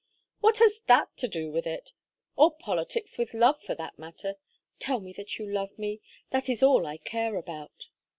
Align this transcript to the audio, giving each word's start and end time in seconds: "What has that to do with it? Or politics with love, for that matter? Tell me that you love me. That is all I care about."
"What 0.39 0.57
has 0.57 0.81
that 0.87 1.15
to 1.17 1.27
do 1.27 1.51
with 1.51 1.67
it? 1.67 1.93
Or 2.35 2.55
politics 2.55 3.19
with 3.19 3.35
love, 3.35 3.61
for 3.61 3.75
that 3.75 3.99
matter? 3.99 4.37
Tell 4.79 4.99
me 4.99 5.13
that 5.13 5.37
you 5.37 5.45
love 5.47 5.77
me. 5.77 6.01
That 6.31 6.49
is 6.49 6.63
all 6.63 6.87
I 6.87 6.97
care 6.97 7.35
about." 7.35 7.89